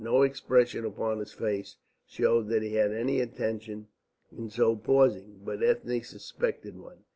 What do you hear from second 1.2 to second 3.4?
face showed that he had any